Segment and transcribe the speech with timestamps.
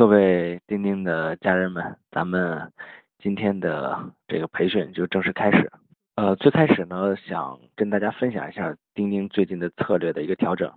[0.00, 2.72] 各位钉钉的家人们，咱们
[3.18, 5.70] 今天的这个培训就正式开始。
[6.14, 10.72] 呃，最开始呢，想跟大家分享一下钉钉最近的策略的一个调整。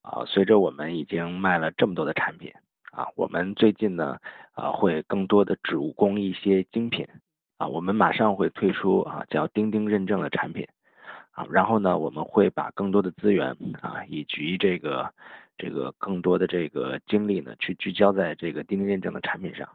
[0.00, 2.54] 啊，随着我们已经卖了这么多的产品，
[2.90, 4.16] 啊，我们最近呢，
[4.54, 7.06] 啊，会更多的主攻一些精品。
[7.58, 10.66] 啊，我们马上会推出啊叫钉钉认证的产品。
[11.32, 13.50] 啊，然后呢，我们会把更多的资源
[13.82, 15.12] 啊，以及这个。
[15.56, 19.68] 这个更多的这个精力呢，去聚焦在这个钉钉认证的产品上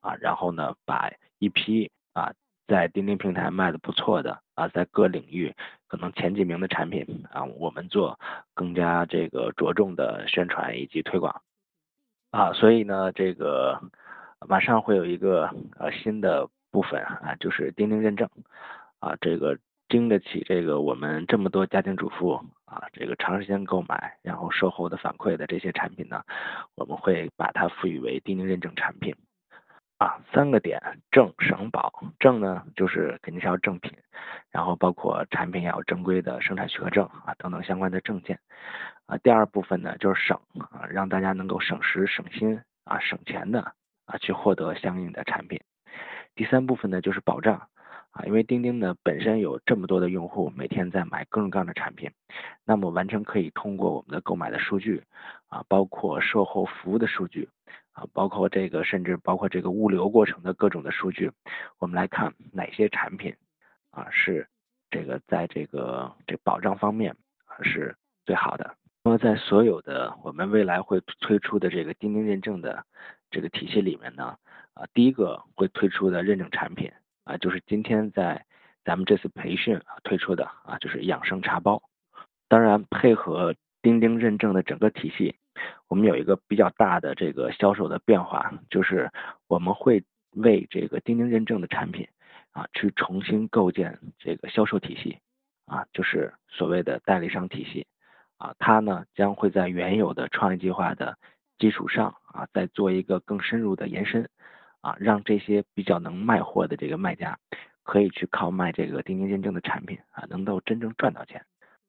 [0.00, 2.32] 啊，然后呢，把一批啊
[2.66, 5.54] 在钉钉平台卖的不错的啊，在各领域
[5.88, 8.18] 可能前几名的产品啊，我们做
[8.54, 11.42] 更加这个着重的宣传以及推广
[12.30, 13.80] 啊，所以呢，这个
[14.48, 18.28] 马上会有一个呃新的部分啊，就是钉钉认证
[18.98, 19.58] 啊，这个。
[19.90, 26.22] 经得起这个我们这么多家庭主妇啊，这个长时间购买，然后售后的反馈的这些产品呢，
[26.76, 29.12] 我们会把它赋予为钉钉认证产品
[29.98, 30.20] 啊。
[30.32, 30.80] 三个点：
[31.10, 31.92] 正、省、保。
[32.20, 33.92] 正呢，就是肯定是要正品，
[34.52, 38.38] 然后包括产品要有正规的生产许可证啊等等相关的证件
[39.06, 39.18] 啊。
[39.18, 43.72] 第二部分呢，就是省啊，让大家能够省时省心啊省钱的
[44.06, 45.60] 啊去获得相应的产品。
[46.36, 47.68] 第三部分呢，就是保障。
[48.12, 52.10] 啊，因为钉钉呢本身有这么多的用户，每天在买各种各样的产品，
[52.64, 55.04] 那么完全可以通过我们的购买的数据，
[55.46, 57.48] 啊，包括售后服务的数据，
[57.92, 61.30] 啊，包括这个甚至包括这个物流过程的各种的数据，
[61.78, 63.36] 我们来看哪些产品
[63.92, 64.48] 啊是
[64.90, 67.94] 这个在这个这保障方面啊是
[68.26, 68.74] 最好的。
[69.04, 72.84] 那么在所有的我们未来会推出的这个钉钉认证的
[73.30, 74.36] 这个体系里面呢，
[74.74, 76.90] 啊，第一个会推出的认证产品。
[77.30, 78.44] 啊，就是今天在
[78.84, 81.80] 咱们这次培训啊推出的啊，就是养生茶包。
[82.48, 85.36] 当然，配合钉钉认证的整个体系，
[85.86, 89.10] 我们有一个比较大的这个销售的变化，就是
[89.46, 92.08] 我们会为这个钉钉认证的产品
[92.50, 95.18] 啊，去重新构建这个销售体系
[95.66, 97.86] 啊，就是所谓的代理商体系
[98.38, 101.16] 啊，它呢将会在原有的创业计划的
[101.58, 104.28] 基础上啊，再做一个更深入的延伸。
[104.80, 107.38] 啊，让这些比较能卖货的这个卖家，
[107.82, 111.44] 可以去靠卖这个钉钉认证的产品啊，能够真正赚到钱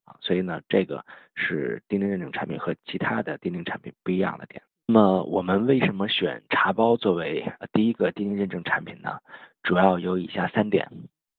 [0.05, 0.15] 啊。
[0.19, 4.61] 所以呢，这个是钉钉认证产品和其他的钉钉产品不一样的点。
[4.87, 9.19] 那么我们为什么选茶包作为第一个钉钉认证产品呢？
[9.63, 10.89] 主要有以下三点。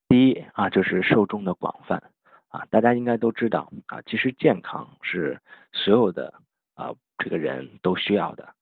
[0.08, 2.02] 第一啊，就是受众的广泛
[2.48, 5.40] 啊，大家应该都知道啊，其实健康是
[5.72, 6.32] 所有的
[6.74, 8.54] 啊这个人都需要的。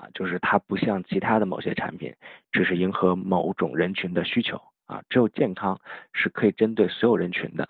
[0.00, 2.14] 啊，就是它不像其他的某些产品，
[2.52, 5.78] 只是迎合某种人群的需求啊，只有健康
[6.14, 7.64] 是可以针对所有人群的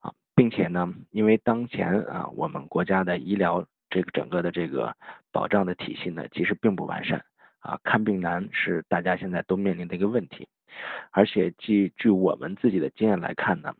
[0.00, 4.94] 啊，并且呢，因为当前啊，我们国家的医疗这个整个的这个
[5.32, 7.24] 保障的体系呢，其实并不完善
[7.60, 10.46] 啊，看病难是大家现在都面临的一个问题，
[11.10, 13.74] 而且据据我们自己的经验来看呢。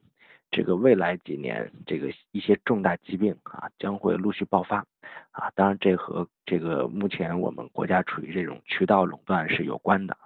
[0.52, 4.84] 这个未来几年，这个一些重大疾病啊将会陆续爆发。
[5.30, 10.16] 啊，当然这和这个目前我们国家处于这种渠道垄断是有关的。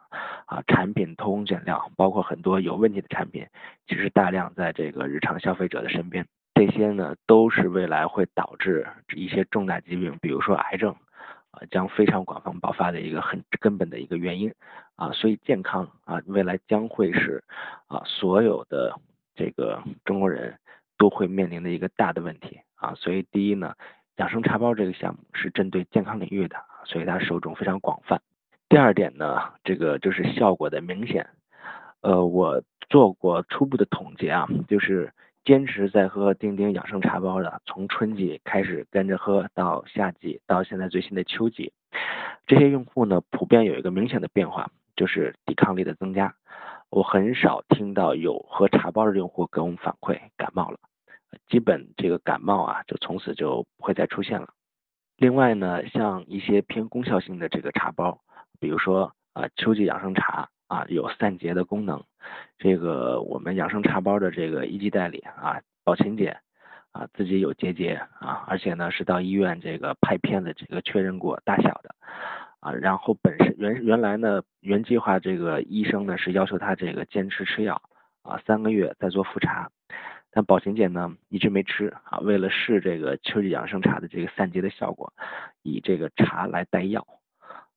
[0.47, 3.47] 啊，产品偷工减料，包括很多有问题的产品，
[3.87, 10.95] 其实大量在这个日常消费者的身边，这些呢都是未来会导致一些重大疾病，比如说癌症
[11.51, 14.53] 啊，将非常广泛爆发的一个很根本的一个原因。
[14.97, 17.45] 啊，所以健康啊未来将会是
[17.87, 18.99] 啊所有的。
[19.37, 20.59] 这个中国人
[20.99, 23.75] 都会面临的一个大的问题啊，所以第一呢，
[24.17, 28.21] 养生茶包这个项目是针对健康领域的，所以它受众非常广泛。
[28.69, 31.29] 第二点呢，这个就是效果的明显。
[32.01, 35.13] 呃，我做过初步的统计啊，就是
[35.45, 41.73] 坚持在喝丁丁养生茶包的，从春季开始跟着喝到夏季，到现在最新的秋季，
[42.47, 46.35] 这些用户呢，普遍有一个明显的变化，就是抵抗力的增加。
[46.97, 50.79] 我很少听到有喝茶包的用户给我们反馈感冒了，
[51.47, 54.49] 基本这个感冒啊就从此就不会再出现了。
[55.19, 58.19] 另外呢，像一些偏功效性的这个茶包，
[58.59, 62.03] 比如说啊秋季养生茶啊有散结的功能，
[62.57, 66.39] 这个我们养生茶包的这个一级代理啊宝琴姐
[66.93, 71.95] 啊自己有结节啊，而且呢是到医院这个拍片的这个确认过大小的。
[72.67, 77.81] 啊，然后本身原原来呢，原计划这个医生呢是要求他这个坚持吃药
[78.23, 79.71] 啊，三个月再做复查，
[80.33, 85.13] 但宝琴姐呢一直没吃啊，为了试这个秋季养生茶的这个散结的效果，
[85.63, 87.07] 以这个茶来代药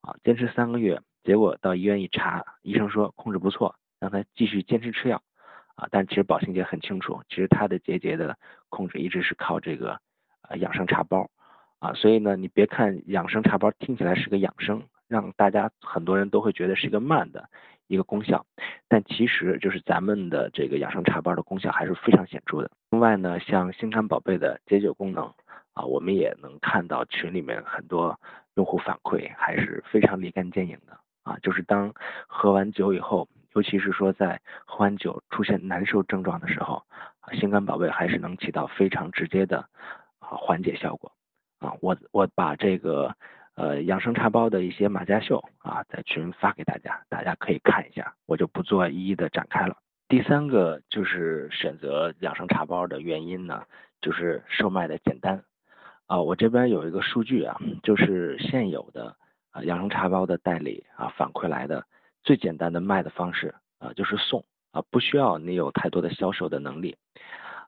[0.01, 5.21] 啊，坚持三个月，结果到医院一查，医生说控制不错，让他继续坚持吃药
[5.75, 8.35] 啊，但其实宝琴姐很清楚，其实她的结节的
[8.69, 9.99] 控制一直是靠这个
[10.49, 11.29] 呃养生茶包。
[11.79, 17.49] 啊，所以呢，你别看养生茶包听起来是个养生，让大家很多人都会觉得是一个慢的
[17.87, 18.45] 一个功效，
[18.87, 22.69] 但其实就是咱们的这个养生茶包的功效还是非常显著的。
[22.91, 25.33] 另外呢，像心肝宝贝的解酒功能
[25.73, 28.19] 啊，我们也能看到群里面很多
[28.55, 31.93] 用户反馈还是非常立竿见影的啊，就是当
[32.27, 36.83] 喝完酒以后，尤其是说在喝完酒出现难受症状的时候，
[37.39, 39.59] 心肝宝贝还是能起到非常直接的
[40.19, 41.09] 啊缓解效果
[41.59, 41.73] 啊。
[41.81, 43.15] 我我把这个
[43.55, 49.77] 呃养生茶包的一些马甲秀啊在群发给大家，大家可以看一下，我就不做一一的展开了。
[50.07, 53.63] 第三个就是选择养生茶包的原因呢，
[54.01, 55.43] 就是售卖的简单
[56.07, 56.19] 啊。
[56.19, 59.15] 我这边有一个数据啊，就是现有的
[59.51, 61.85] 啊养生茶包的代理啊反馈来的
[62.23, 64.43] 最简单的卖的方式啊就是送。
[64.71, 66.95] 啊，不需要你有太多的销售的能力，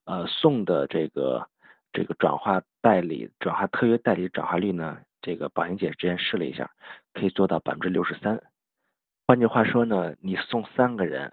[0.05, 1.47] 呃，送的这个
[1.93, 6.71] 这个转化代理、转化特约代理转化率呢，这个保险姐之前试了一下，
[7.13, 8.41] 可以做到百分之六十三。
[9.27, 11.31] 换句话说呢，你送三个人，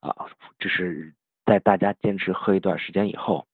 [0.00, 0.14] 啊，
[0.58, 1.14] 就是
[1.44, 3.46] 在大家坚持喝一段时间以后，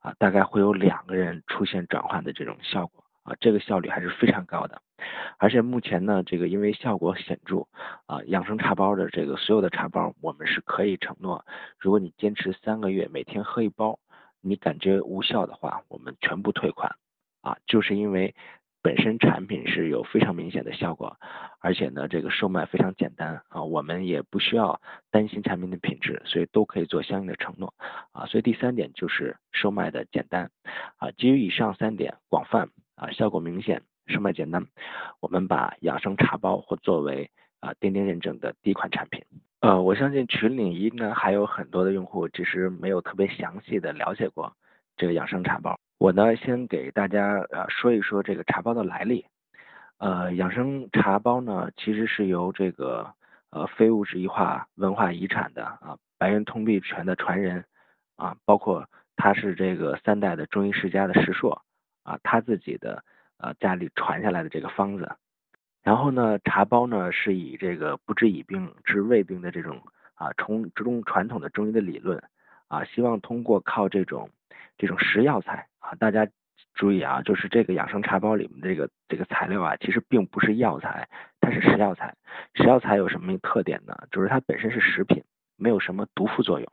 [0.00, 3.04] 啊，大概会有两个人出现转换的这种效果。
[3.24, 4.80] 啊，这个效率还是非常高的，
[5.36, 7.66] 而且目前呢，这个因为效果显著，
[8.06, 11.44] 啊，养生茶包的这个所有的茶包，我们是可以承诺，
[11.78, 13.98] 如果你坚持三个月，每天喝一包，
[14.40, 16.96] 你感觉无效的话，我们全部退款，
[17.42, 18.34] 啊，就是因为
[18.82, 21.16] 本身产品是有非常明显的效果，
[21.60, 24.80] 而且呢，这个售卖非常简单，啊，我们也不需要
[25.10, 27.74] 担心产品的品质，所以都可以做相应的承诺，
[28.12, 30.50] 啊，所以第三点就是售卖的简单，
[30.96, 32.68] 啊，基于以上三点，广泛。
[33.00, 34.66] 啊，效果明显，售卖简单，
[35.20, 37.30] 我们把养生茶包或作为
[37.60, 39.24] 啊钉钉认证的第一款产品。
[39.60, 44.52] 呃，我相信群里应该还有很多的用户，其实没有特别详细的了解过
[44.96, 45.78] 这个养生茶包。
[45.98, 49.26] 我呢，先给大家呃说一说这个茶包的来历。
[49.98, 53.12] 呃，养生茶包呢，其实是由这个
[53.50, 57.64] 呃非物质异化文化遗产的啊白云通臂拳的传人
[58.16, 61.62] 啊，包括他是这个三代的中医世家的石硕。
[62.04, 63.04] 啊，他自己的
[63.36, 65.16] 呃家里传下来的这个方子，
[65.88, 69.80] 然后呢，茶包呢是以这个不治已病治未病的这种
[70.16, 72.22] 啊中中传统的中医的理论
[72.66, 74.28] 啊，希望通过靠这种
[74.76, 76.28] 这种食药材啊，大家
[76.74, 81.08] 注意啊，就是这个养生茶包里面这个这个材料啊，其实并不是药材，
[81.40, 82.14] 它是食药材。
[82.52, 83.96] 食药材有什么特点呢？
[84.10, 85.24] 就是它本身是食品，
[85.56, 86.70] 没有什么毒副作用。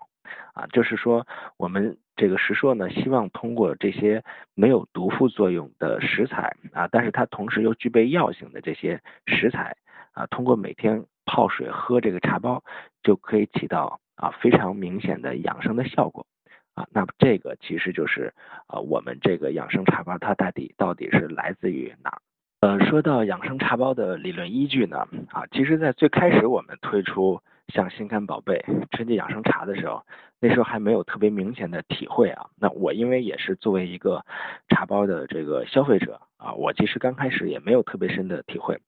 [0.54, 1.28] 啊，就是说
[1.58, 4.24] 我们这个食硕呢，希望通过这些
[4.54, 9.76] 没有毒副作用的食材啊，但是它同时又具备药性的这些食材
[10.14, 12.64] 啊，通过每天泡水喝这个茶包，
[13.04, 16.26] 就可以起到啊非常明显的养生的效果
[16.74, 16.88] 啊。
[16.92, 18.34] 那这个其实就是
[18.68, 22.20] 啊我们这个养生茶包它到底到底是来自于哪？
[22.62, 27.42] 呃，说到养生茶包的理论依据呢，啊，其实在最开始我们推出。
[27.74, 30.04] 像心肝宝贝、春季养生茶的时候，
[30.40, 32.46] 那时候还没有特别明显的体会啊。
[32.60, 34.24] 那我因为也是作为一个
[34.70, 38.80] 茶包的这个消费者啊，我其实刚开始也没有特别深的体会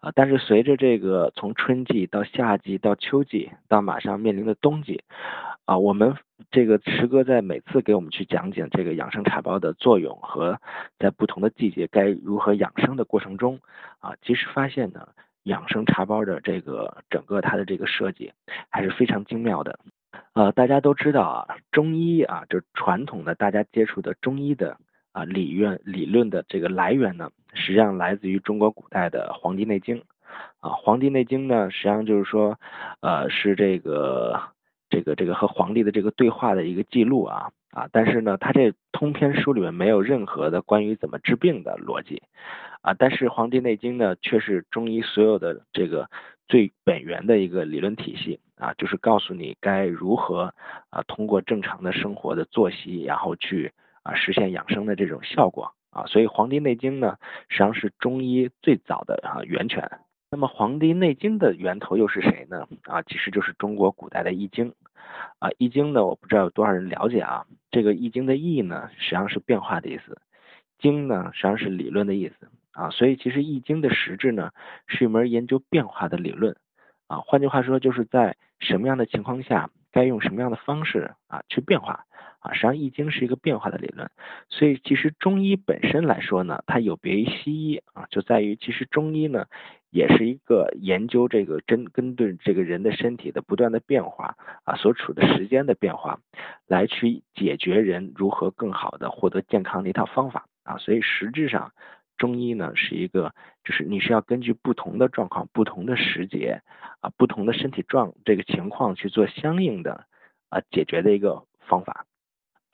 [0.00, 0.10] 啊。
[0.14, 5.04] 但是随着这个从春季到夏季到秋季到马上面临的冬季
[5.64, 6.16] 啊，我们
[6.50, 10.60] 这个池哥在每次给我们去讲解这个养生茶包的作用和
[10.98, 13.60] 在不同的季节该如何养生的过程中
[14.00, 15.08] 啊，其实发现呢。
[15.46, 18.32] 养生茶包的这个整个它的这个设计
[18.68, 19.78] 还是非常精妙的，
[20.32, 24.76] 呃，大家都知道啊，中医啊，就传统的大家接触的中医的
[25.12, 29.98] 啊理论理论的这个来源呢，实际上来自于中国古代的《黄帝内经》
[30.58, 32.58] 啊，《黄帝内经》呢，实际上就是说，
[33.00, 34.40] 呃，是这个
[34.90, 42.22] 这个这个和皇帝的这个对话的一个记录啊啊，但是呢，它这通篇书里面没有任何的关于怎么治病的逻辑。
[42.80, 46.08] 啊，但是《黄帝内经》呢，却是中医所有的这个
[46.48, 50.54] 最本源的一个理论体系啊，就是告诉你该如何
[50.88, 53.70] 啊，通过正常的生活的作息，然后去
[54.04, 56.06] 啊实现养生的这种效果啊。
[56.06, 57.18] 所以《黄帝内经》呢，
[57.50, 59.86] 实际上是中医最早的啊源泉。
[60.30, 62.66] 那么《黄帝内经》的源头又是谁呢？
[62.84, 64.70] 啊，其实就是中国古代的《易经》
[65.38, 67.46] 啊，《易经》呢，我不知道有多少人了解啊。
[67.70, 70.18] 这个《易经》的“易”呢，实际上是变化的意思
[70.78, 72.48] ，“经”呢，实际上是理论的意思。
[72.72, 74.50] 啊，所以其实《易经》的实质呢，
[74.86, 76.54] 是一门研究变化的理论，
[77.06, 82.04] 啊，换句话说，就是在什么样的情况下，该用什么样的方式啊去变化，
[82.40, 84.10] 啊，实际上《易经》是一个变化的理论。
[84.48, 89.46] 所以其实中医本身来说呢，它有别于西医啊，就在于其实中医呢，
[89.90, 96.20] 也是一个研究这个针根对这个人的身体的不断的变化啊，所处的时间的变化，
[96.66, 101.72] 来去解决人如何更好的获得健康的一套方法啊，所以实质上。
[102.18, 106.62] 中医呢是一个，就是你是要根据不同的状况、不同的时节
[107.00, 110.06] 啊、不同的身体状这个情况去做相应的
[110.48, 112.06] 啊解决的一个方法。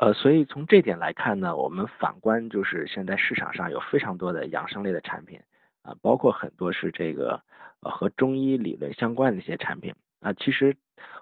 [0.03, 5.39] 呃，所以从这点来看呢，我们反观就是现在市场上有非常多的养生类的产品
[5.83, 7.41] 啊，包括很多是这个
[7.83, 10.77] 呃和中医理论相关的一些产品啊，其实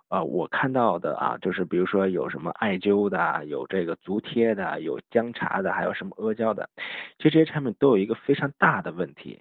[0.08, 6.70] 呃我看到的啊，就是比如说有什么艾灸的，有这个足贴的，有姜茶的，还有什么阿胶的，
[7.18, 9.40] 其实这些产品都有一个非常大的问题，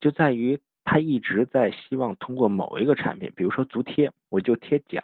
[0.00, 5.00] 就在于它一直在希望通过某一个产品，比如说足贴，我就贴脚。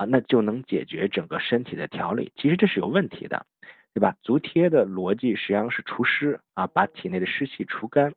[0.00, 3.44] 啊，那就能解决整个身体的调理，其实这是有问题的，
[3.92, 4.16] 对吧？
[4.22, 8.14] 足贴的逻辑实际上是除湿啊，把体内的湿气除干，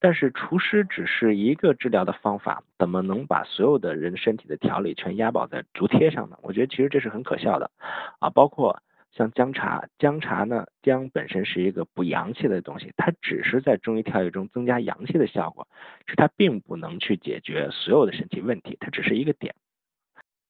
[0.00, 6.38] 但是除湿只是一个治疗的方法，怎么能把所有的人身体的调理全押宝在足贴上呢？
[6.40, 7.70] 我觉得其实这是很可笑的
[8.18, 8.30] 啊。
[8.30, 8.80] 包括
[9.12, 15.68] 像姜茶，姜茶呢，姜本身是一个补阳气的东西，它只是在中医调理中增加阳气的效果，
[16.06, 19.54] 是它并不能去解决所有的身体问题，它只是一个点。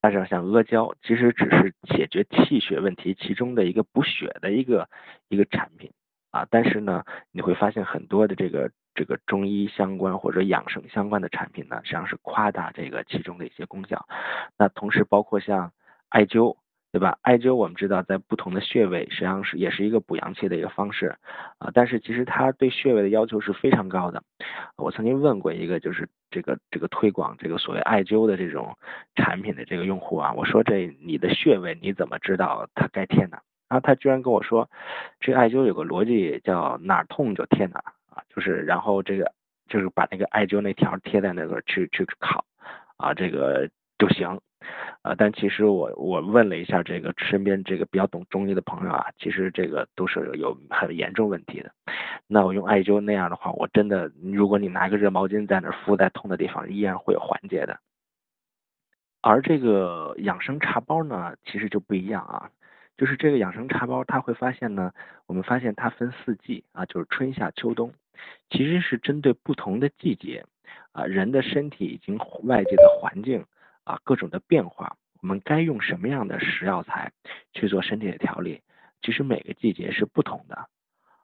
[0.02, 4.88] 加上像阿胶，其实只是解决气血问题其中的一个补血的一个
[5.28, 5.90] 一个产品
[6.30, 6.47] 啊。
[6.50, 14.07] 但是呢，你会发现很多的这个这个中医相关或者养生相关的产品呢，实际上是夸大这个其中的一些功效。
[14.57, 15.73] 那同时包括像
[16.09, 16.57] 艾灸。
[16.92, 17.18] 对吧？
[17.23, 21.14] 艾灸我们知道，在不同的穴位，实际上是也是一个补阳气的一个方式
[21.59, 21.70] 啊。
[21.73, 24.23] 但是其实它对穴位的要求是非常高的。
[24.76, 28.76] 我曾经问过一个，就是这个这个推广这个所谓艾灸的这种
[29.14, 33.40] 产品的这个用户啊，我说这你的穴位你怎么知道它该贴哪？
[33.68, 34.68] 然后他居然跟我说，
[35.20, 39.30] 这艾灸有个逻辑叫哪儿痛就贴哪儿啊，就是然后这个
[39.68, 42.44] 就是把那个艾灸那条贴在那个去去烤
[42.97, 44.40] 啊，这个就行。
[45.02, 51.73] 啊，但其实我我问了一下这个身边这个比较懂中医的朋友啊，其实这个都是有很严重问题的。
[52.26, 57.79] 那我用艾灸那样的话，我真的，如果你拿个热毛巾在那敷在痛的地方，依然会有缓解的。
[59.23, 62.50] 而这个养生茶包呢，其实就不一样啊，
[62.97, 64.93] 就是这个养生茶包，它会发现呢，
[65.26, 67.93] 我们发现它分四季啊，就是春夏秋冬，
[68.50, 70.45] 其实是针对不同的季节
[70.93, 73.45] 啊，人的身体以及外界的环境。
[73.90, 77.11] 啊，各种的变化，我们该用什么样的食药材
[77.52, 78.61] 去做身体的调理？
[79.02, 80.68] 其实每个季节是不同的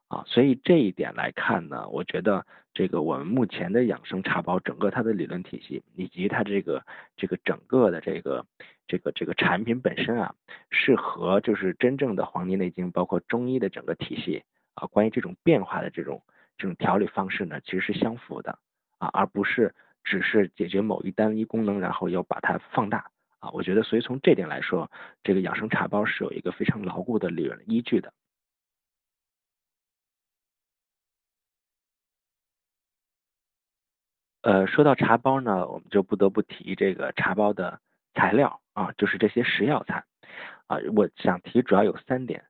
[0.09, 2.45] 啊，所以这一点来看呢，我觉得
[2.75, 6.85] 这个我们目前的养生茶包，整个它的理论体系以及它这个
[7.17, 8.45] 这个整个的这个
[8.89, 10.35] 这个这个产品本身啊，
[10.71, 14.43] 是和就是真正的《黄帝内经》包括中医的整个体系
[14.75, 16.21] 啊，关于这种变化的这种
[16.59, 18.59] 这种调理方式呢，其实是相符的
[18.99, 19.73] 啊，而不是。
[20.07, 23.11] 只是解决某一单一功能，然后要把它放大
[23.41, 24.91] 啊，我觉得，所以从这点来说，
[25.25, 28.15] 这个养生茶包是有一个非常牢固的理论依据的。
[34.43, 37.81] 呃，说到茶包呢，我们就不得不提这个茶包的
[38.15, 40.05] 材料啊，就是这些食药材
[40.69, 40.79] 啊。
[40.95, 42.45] 我想提主要有三点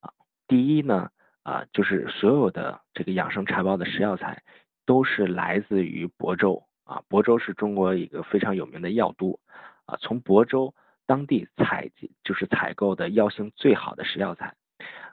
[0.00, 0.14] 啊，
[0.48, 1.10] 第一呢
[1.42, 4.42] 啊，就是所有的这个养生茶包的食药材
[4.86, 6.66] 都是来自于亳州。
[6.84, 9.38] 啊，亳州是中国一个非常有名的药都，
[9.86, 10.74] 啊，从亳州
[11.06, 14.54] 当地采集就是采购的药性最好的食药材，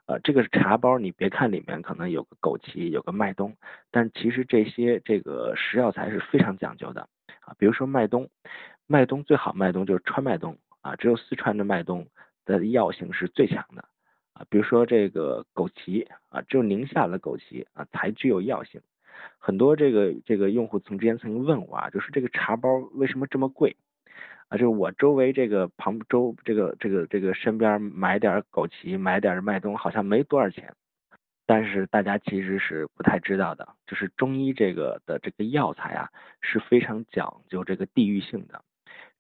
[0.06, 3.56] 呃，这个茶包你别看里面可能有个枸杞，有个麦冬，
[3.92, 7.08] 但其实这些这个食药材是非常讲究的，
[7.42, 8.30] 啊，比如说麦冬，
[8.88, 12.08] 麦冬最好麦冬就是川麦冬，啊，只有四川的麦冬
[12.46, 13.84] 的药性是最强的，
[14.34, 18.82] 啊，比如说这个枸杞，啊，只有宁夏的枸杞啊才具有药性。
[19.38, 23.76] 很多这个这个用户曾之前曾经问我啊，就是这个茶包为什么这么贵
[24.48, 24.58] 啊？
[24.58, 30.74] 就是我周围这个旁周这个这个这个身边买点枸杞买点麦冬好像没多少钱，
[31.46, 36.10] 但是大家其实是不太知道的，就是中医这个的这个药材啊
[36.42, 38.62] 是非常讲究这个地域性的，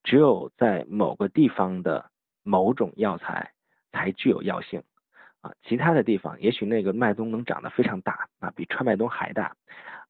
[0.03, 2.09] 只有在某个地方的
[2.43, 3.51] 某种药材
[3.91, 4.83] 才具有药性
[5.41, 9.55] 啊，其他的地方也许那个麦冬能长得非常大啊，比川麦冬还大。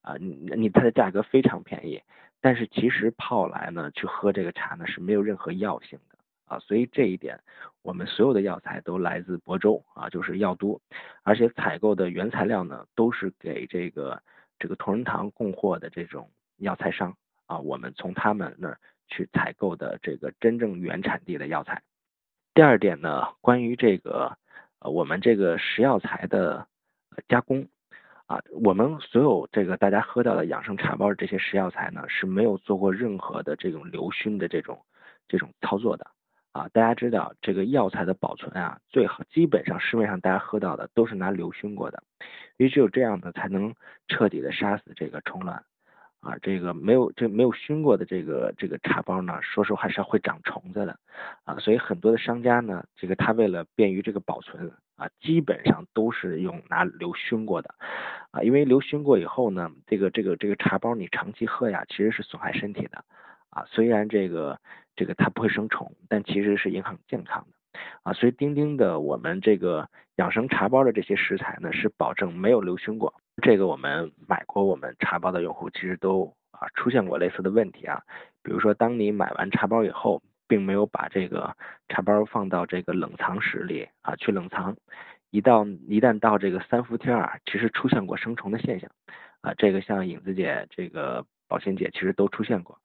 [0.02, 2.02] 啊，你你它的价格非常便宜，
[2.40, 7.38] 但是其实泡来呢，去喝这个茶呢是没有任何药性的啊，所以这一点
[7.82, 10.80] 我们所有的药材都来自亳州啊，就是药都，
[11.24, 14.24] 而且采购的原材料呢都是给这个
[14.58, 17.14] 这个同仁堂供货的这种药材商
[17.46, 21.84] 啊，我们从他们那儿去采购的这个真正原产地的药材。
[22.54, 24.38] 第二点呢，关于这个
[24.80, 26.68] 呃我们这个食药材的
[27.28, 27.68] 加工。
[28.30, 34.86] 啊，我们所有这个大家喝到的养生茶包这些食药材呢，是没有做过任何的这种硫熏的这种
[35.28, 36.06] 这种操作的
[36.52, 42.04] 啊，大家知道这个药材的保存啊，最好基本上市面上大家喝到的都是拿硫熏过的，
[42.58, 43.74] 因为只有这样呢，才能
[44.08, 45.64] 彻底的杀死这个虫卵。
[46.22, 51.00] 啊，这个没有这没有熏过的这个这个茶包呢，说实话是会长虫子的，
[51.46, 57.74] 啊，所以很多的商家呢，这个他为了便于这个保存啊，基本上都是用拿硫熏过的，
[58.32, 63.06] 啊，因为硫熏过以后呢，这个这个这个茶包你长期喝呀，其实是损害身体的，
[63.50, 64.60] 啊，虽然这个
[64.98, 67.58] 这个它不会生虫，但其实是影响健康的，
[68.04, 73.14] 啊，所以钉钉的我们这个养生茶包的这些食材呢，是保证没有硫熏过。
[73.42, 78.02] 这个我们买过我们茶包的用户，其实都啊出现过类似的问题啊。
[78.44, 81.56] 比如说，当你买完茶包以后，并没有把这个
[81.88, 84.76] 茶包放到这个冷藏室里啊去冷藏，
[85.30, 88.90] 一到一旦到这个三伏天啊，其实出现过生虫的现象
[89.42, 89.54] 啊。
[89.58, 92.78] 这个像影子姐、这个保鲜姐其实都出现过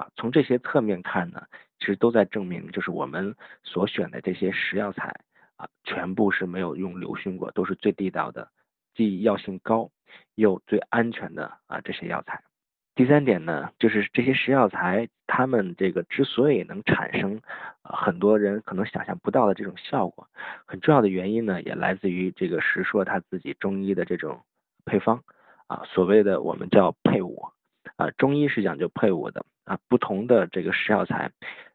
[0.00, 0.08] 啊。
[0.16, 1.42] 从这些侧面看呢，
[1.78, 5.14] 其实都在证明，就是我们所选的这些食药材
[5.56, 8.48] 啊，全部是没有用硫熏过，都是最地道的。
[8.94, 9.90] 既药性高
[10.34, 12.42] 又最安全的啊这些药材。
[12.96, 17.40] 第三点呢，就是这些食药材，它们这个之所以能产生
[17.82, 20.28] 很多人可能想象不到的这种效果，
[20.66, 24.40] 很重要的原因呢，也来自于这个石硕他自己中医的这种
[24.84, 25.22] 配方
[25.68, 27.48] 啊，所谓的我们叫配伍
[27.96, 31.30] 啊，中医是讲究配伍的啊，不同的这个食药材，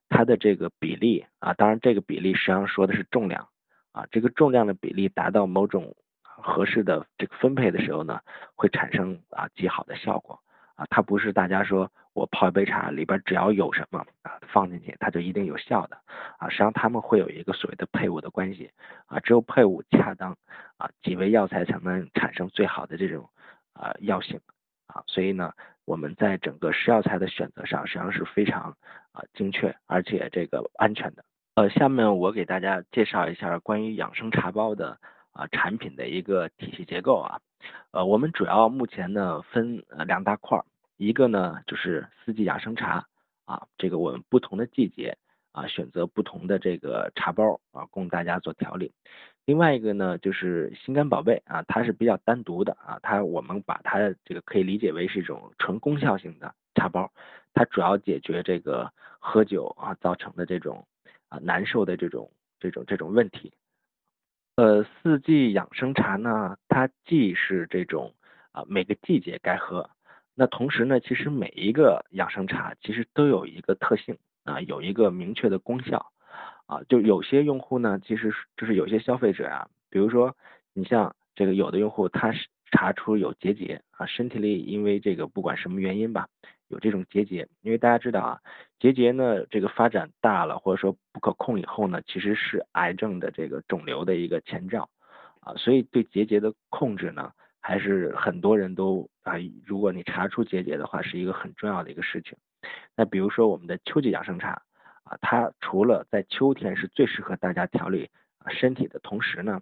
[0.09, 3.47] 它的这个比例啊，当然这个比例实际上说的是重量
[3.91, 5.95] 啊，这个重量的比例达到某种。
[6.37, 8.19] 合适的这个分配的时候呢，
[8.55, 10.37] 会产生啊极好的效果
[10.75, 15.97] 啊，它不是大家说我泡一杯茶里边只要有什么啊放进去它就一定有效的
[16.37, 18.69] 啊，实际上他们会有一个所谓的配伍的关系
[19.05, 20.35] 啊，只有配伍恰当
[20.75, 23.29] 啊，几味药材才能产生最好的这种
[23.71, 24.37] 啊药性
[24.87, 25.53] 啊，所以呢，
[25.85, 28.75] 我们在整个食药材的选择上实际上是非常
[29.11, 31.23] 啊精确而且这个安全的。
[31.55, 34.97] 呃，下面我给大家介绍一下关于养生茶包的。
[35.37, 37.41] 啊，产品的一个体系结构啊，
[37.91, 40.63] 呃，我们主要目前呢分两大块儿，
[40.95, 43.05] 一个呢就是四季养生茶
[43.43, 45.17] 啊，这个我们不同的季节
[45.51, 48.93] 啊选择不同的这个茶包啊供大家做调理，
[49.45, 57.11] 另外一个呢就是心肝宝贝啊，它是比较单独的啊，它我们把它这个可以理解为是一种纯功效性的茶包，
[57.53, 60.87] 它主要解决这个喝酒啊造成的这种
[61.29, 63.53] 啊难受的这种这种这种问题。
[64.55, 68.13] 呃，四季养生茶呢，它既是这种
[68.51, 69.89] 啊每个季节该喝，
[70.33, 76.11] 那同时呢，其实每一个养生茶其实都有一个特性啊，有一个明确的功效
[76.65, 80.35] 啊，就有些用户呢，其实就是有些消费者啊，比如说
[80.73, 86.27] 你像这个有的用户他是查出有结节啊，身体里因为这个不管什么原因吧。
[86.67, 88.41] 有这种结节，因为大家知道啊，
[88.79, 94.89] 结节呢，这个发展大了或者说不可控以后呢，其实是癌症的这个肿瘤的一个前兆
[95.41, 102.35] 啊，所以对结节的控制呢，还是很多人都啊，如果你查出结节的话，是一个很重要的一个事情。
[102.97, 104.63] 那比如说我们的秋季养生茶
[105.05, 108.09] 啊，它除了在秋天是最适合大家调理
[108.49, 109.61] 身体的同时呢，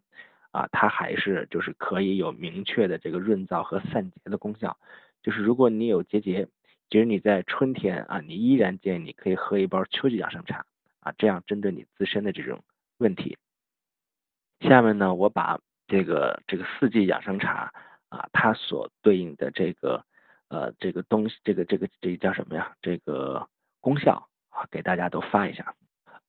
[0.52, 4.78] 啊，它还是就是可以有明确的这个润燥和散结的功效，
[5.22, 6.50] 就是如果你有结节。
[6.90, 10.64] 其实你在春天啊，你依然建议你可以喝一包秋季养生茶
[11.00, 12.64] 啊，这样针对你自身的这种
[13.00, 13.36] 问题。
[14.60, 17.74] 下面呢，我把这个这个四季养生茶
[18.10, 20.06] 啊，它所对应的这个
[20.50, 22.76] 呃这个东西，这个这个这叫什么呀？
[22.80, 23.48] 这个
[23.82, 24.28] 功效，
[24.72, 25.74] 给大家都发一下。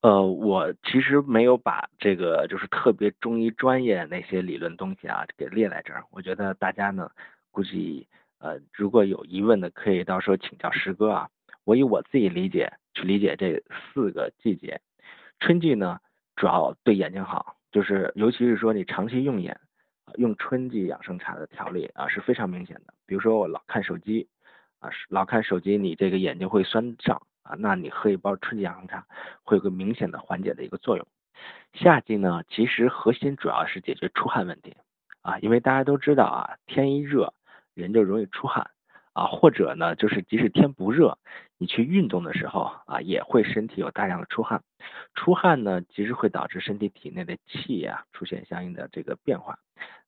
[0.01, 7.11] 呃，我其实没有把这个就是特别中医专业那些理论东西啊给列在这儿，我觉得大家呢
[7.51, 8.07] 估计。
[8.41, 11.31] 呃，如果有疑问的，可以到时候请教师哥啊。
[11.65, 14.83] 我以我自己理解去理解这四个季节。
[15.41, 15.99] 春季呢，
[16.37, 19.59] 主要对眼睛好，就是尤其是说你长期用眼，
[20.17, 22.93] 用春季养生茶的调理啊是非常明显的。
[23.07, 24.29] 比如说我老看手机
[24.79, 29.07] 啊，老看手机，你这个眼睛会酸胀啊，那你喝一包春季养生茶，
[29.45, 31.07] 会有个明显的缓解的一个作用。
[31.73, 34.77] 夏季呢，其实核心主要是解决出汗问题
[35.23, 37.33] 啊，因为大家都知道啊，天一热。
[37.75, 38.71] 人就容易出汗
[39.15, 41.19] 啊，或者呢，就是即使天不热，
[41.59, 44.63] 你去运动的时候啊，也会身体有大量的出汗。
[45.17, 49.59] 出汗呢，其实会导致身体体内的气啊出现相应的这个变化。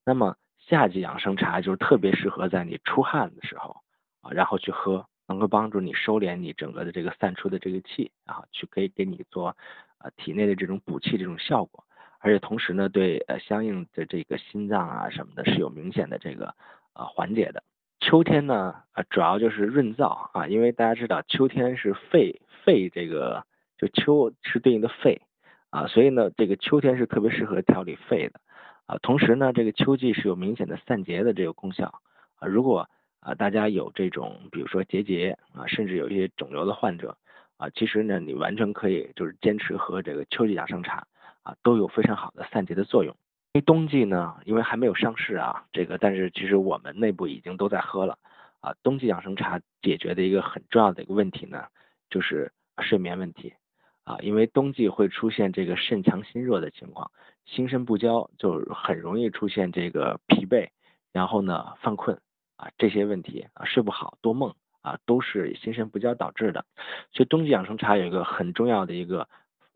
[0.05, 3.79] 那么夏季养生茶就是特别适合在你出汗的时候
[4.21, 9.57] 啊，然后去喝，能够帮助你收敛你整个的这个散出的这个气，啊去可以给你做
[9.99, 11.85] 呃体内的这种补气这种效果，
[12.21, 16.55] 而且同时呢，对呃相应的这个心脏啊什么的是有明显的这个。
[16.99, 17.63] 啊，缓解的。
[18.01, 23.45] 秋天呢，啊，主要就是润燥啊，因为大家知道秋天是肺肺这个，
[23.77, 25.21] 就秋是对应的肺
[25.69, 28.41] 啊，所以呢，这个秋天是特别适合调理肺的
[28.87, 28.97] 啊。
[29.03, 32.01] 同时呢，这个秋季是有明显的散结的这个功效
[32.37, 32.49] 啊。
[32.49, 32.89] 如果
[33.27, 37.17] 啊大家有这种比如说结节啊，甚至有一些肿瘤的患者
[37.57, 41.05] 啊，其实呢，你完全可以就是坚持喝这个秋季养生茶
[41.43, 43.13] 啊，都有非常好的散结的作用。
[43.55, 48.17] 因为冬季呢，因为还没有上市啊，这个但是其实我们内部已经都在喝了
[48.61, 48.73] 啊。
[48.85, 51.65] 冬季养生茶解决的一个很重要的一个问题呢，
[52.09, 53.55] 就是睡眠问题。
[54.05, 57.11] 啊，因为冬季会出现这个肾强心弱的情况，
[57.45, 60.69] 心肾不交，就很容易出现这个疲惫，
[61.13, 62.17] 然后呢犯困
[62.57, 66.65] 啊这些问题啊睡不好多梦啊都是心神不交导致的。
[67.13, 69.29] 所以冬季养生茶有一个很重要的一个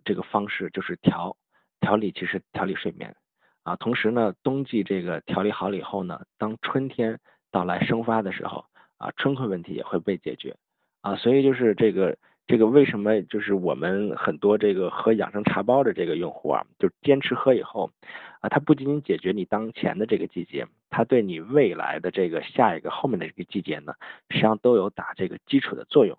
[0.05, 1.37] 这个方式就是调
[1.81, 3.15] 调理，其实调理睡眠
[3.63, 3.77] 啊。
[3.77, 7.19] 同时呢，冬季这个调理好了以后呢，当春天
[7.51, 8.65] 到来生发的时候
[8.99, 10.57] 啊，春困问题也会被解决
[11.01, 11.17] 啊。
[11.17, 12.17] 所以就是这个。
[12.47, 17.93] 这个为什么就是我们很多这个喝养生茶包的这个用户啊，就坚持喝以后
[18.41, 23.95] 啊，它不仅仅解决你当前的这个季节，它对你未来的这个下一个后面的这个季节呢，
[24.29, 26.19] 实际上都有打这个基础的作用。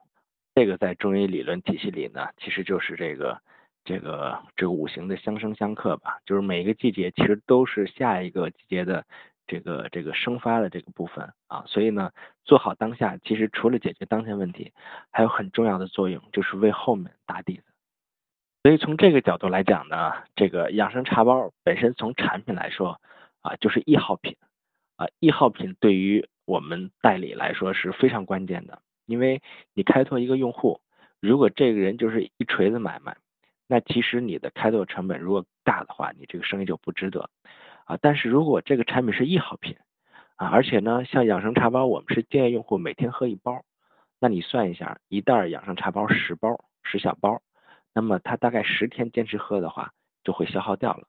[0.55, 3.39] 这个在中医理论体系里呢，其实就是这个
[3.83, 9.05] 这个这个五行的相生相克吧，就是每一个季节其实都是下一个季节的。
[9.47, 12.11] 这个这个生发的这个部分啊，所以呢，
[12.45, 14.71] 做好当下，其实除了解决当前问题，
[15.09, 17.63] 还有很重要的作用，就是为后面打底子。
[18.63, 23.01] 所以从这个角度来讲呢，这个养生茶包本身从产品来说
[23.41, 24.37] 啊，就是易耗品
[25.01, 29.41] 啊，易耗品对于我们代理来说是非常关键的，因为
[29.73, 30.79] 你开拓一个用户，
[31.19, 33.17] 如果这个人就是一锤子买卖，
[33.65, 37.31] 那其实你的开拓成本如果大的话，你这个生意就不值得。
[37.85, 39.75] 啊，但是如果这个产品是易耗品
[40.35, 43.63] 啊，而且呢，像养生茶包，我们是建议用户每天喝一包，
[44.19, 47.41] 那你算一下，一袋养生茶包十包，十小包，
[47.91, 51.07] 那么他大概十天坚持喝的话，就会消耗掉了。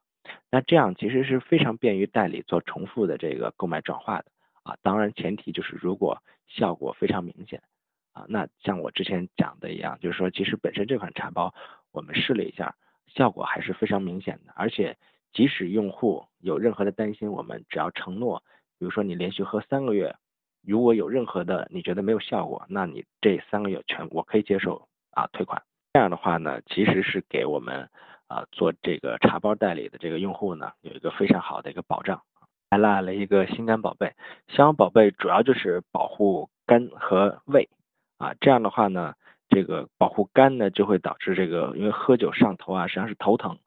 [0.53, 4.25] 那这样其实是非常便于代理做重复的这个购买转化的
[4.61, 7.63] 啊，当然前提就是如果效果非常明显
[8.11, 11.51] 啊，那像我之前讲的一样，就是说其实本身这款茶包
[11.91, 12.75] 我们试了一下，
[13.07, 14.95] 效果还是非常明显的，而且。
[15.35, 18.43] 即使用户有任何的担心，我们只要承诺，
[18.77, 20.15] 比如说你连续喝三个月，
[20.61, 25.59] 如果有任何的你觉得没有效果，那你这三个月全我可以接受啊退款。
[25.91, 27.89] 这样的话呢，其实是给我们
[28.27, 32.21] 啊做这个茶包代理的这个用户呢有一个非常好的一个保障。
[32.69, 34.13] 还来了一个心肝宝贝，
[34.47, 37.69] 心肝宝贝主要就是保护肝和胃
[38.17, 39.13] 啊，这样的话呢，
[39.47, 43.59] 这个保护肝呢就会导致这个因为喝酒上头啊，实际上是头疼。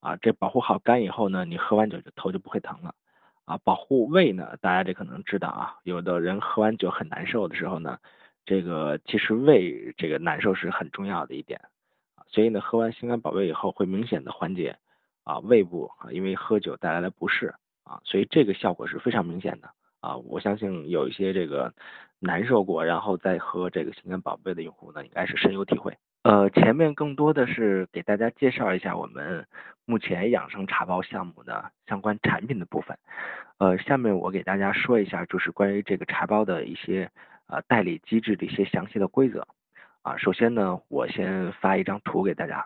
[0.00, 2.94] 啊，这保护好肝以后呢，你喝完酒就头就不会疼了。
[3.44, 7.98] 啊，保护胃呢，大家这可能知道啊，有的人喝完酒很难受的时候呢，
[8.46, 11.60] 这个其实胃这个难受是很重要的一点。
[12.34, 14.76] 所以呢，喝完心肝宝贝以后会明显的缓解
[15.22, 19.70] 啊胃部啊因为喝酒带来的不适啊，所以这个效果是非常明显的。
[20.00, 21.72] 啊，我相信有一些这个
[22.18, 25.96] 难受过然后再喝这个心肝宝贝的用户呢，应该是深有体会。
[26.24, 29.46] 呃，前面更多的是给大家介绍一下我们
[29.84, 32.98] 目前养生茶包项目的相关产品的部分。
[33.58, 37.10] 呃，下面我给大家说一下，就是关于这个茶包的一些
[37.46, 39.46] 呃代理机制的一些详细的规则。
[40.04, 42.64] 啊，首先呢，我先发一张图给大家。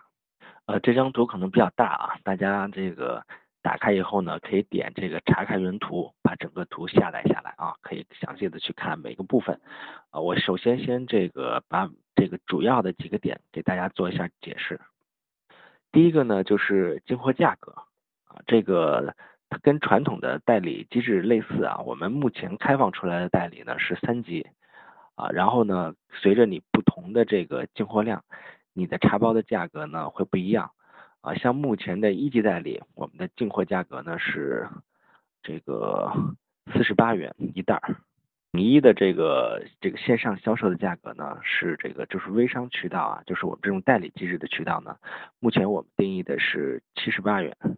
[0.67, 3.23] 呃，这张图可能比较大啊，大家这个
[3.63, 9.59] 打开以后呢，可以点这个查看原图，把整个图下载下来啊，可以详细的去看每个部分。
[10.11, 11.89] 啊，我首先先这个把。
[12.15, 14.81] 这个主要的几个点给大家做一下解释。
[15.89, 17.71] 第一个呢，就是进货价格
[18.25, 19.15] 啊，这个
[19.49, 21.77] 它跟传统的代理机制类似啊。
[21.85, 24.45] 我们目前开放出来的代理呢是三级
[25.19, 28.23] 啊，然后呢，随着你不同的这个进货量，
[28.73, 30.71] 你的茶包的价格呢会不一样
[31.19, 31.33] 啊。
[31.33, 34.69] 像目前的一级代理，我们的进货价格呢是
[35.43, 36.09] 这个
[36.71, 37.97] 四十八元一袋儿。
[38.53, 44.95] 统一的这个这个线上销售的价格呢，是这个就是微商渠道啊，就是我们这种代理机制的渠道呢，
[45.39, 47.55] 目前我们定义的是七十八元。
[47.61, 47.73] 然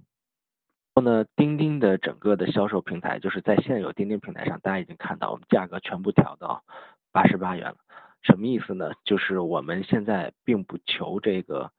[0.96, 6.64] 后呢，钉钉的整个的销售平台，就是在现有钉钉平台上，大家已经看到我们价格全部调到
[7.12, 7.78] 八十八元了。
[8.22, 8.92] 什么意思呢？
[9.04, 11.72] 就是我们现在并不求这个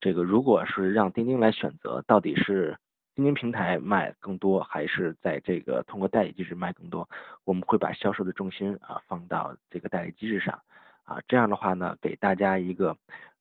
[0.00, 2.76] 这个，如果是让钉钉来选择，到底是。
[3.16, 7.08] 钉钉平台卖更多，还是在这个通过代理机制卖更多？
[7.44, 10.60] 我们会把销售的重心啊放到这个代理机制上
[11.04, 12.96] 啊，这样的话呢，给大家一个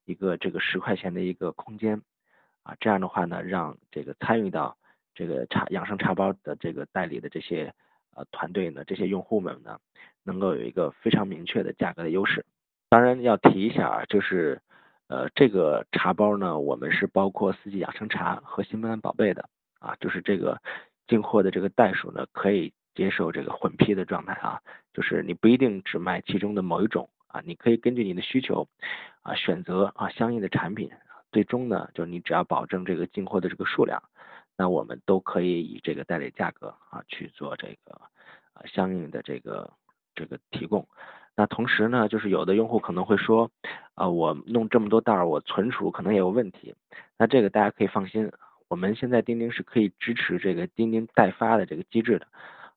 [0.06, 2.04] 一个这个十块钱的一个空间
[2.62, 4.78] 啊，这样的话呢，让这个参与到
[5.16, 7.74] 这个茶养生茶包的这个代理的这些
[8.14, 9.80] 呃团队呢，这些用户们呢，
[10.24, 12.46] 能够有一个非常明确的价格的优势。
[12.90, 14.62] 当然要提一下啊，就是
[15.08, 20.62] 呃，这个茶包呢，我们是包括四季养生茶和新兰宝贝的啊，就是这个
[21.08, 24.62] 进货的这个袋数呢，可以接受这个混批的状态啊，
[24.94, 28.68] 就是你不一定只卖其中的某一种啊，你可以根据你的需求
[29.24, 30.90] 啊选择啊相应的产品，
[31.32, 34.02] 最终呢，就是你只要保证这个进货的这个数量，
[34.56, 37.94] 那我们都可以以这个代理价格啊去做这个
[38.54, 39.74] 啊相应的这个
[40.16, 40.88] 这个提供。
[41.36, 43.50] 那同时呢，就是有的用户可能会说，
[43.96, 46.76] 啊，我弄这么多袋儿，我存储可能也有问题。
[47.18, 48.32] 那这个大家可以放心，
[48.68, 52.28] 我们现在钉钉是可以支持这个钉钉代发的这个机制的，